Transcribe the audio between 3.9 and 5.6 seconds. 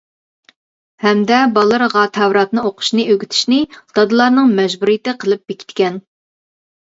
دادىلارنىڭ مەجبۇرىيىتى قىلىپ